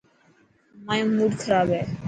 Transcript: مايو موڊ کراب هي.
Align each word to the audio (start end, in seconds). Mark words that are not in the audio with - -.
مايو 0.85 1.07
موڊ 1.15 1.31
کراب 1.41 1.67
هي. 1.75 1.83